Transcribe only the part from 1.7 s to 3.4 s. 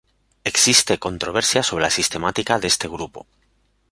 la sistemática de este grupo.